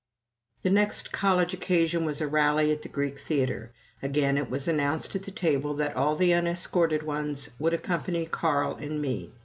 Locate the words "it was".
4.35-4.67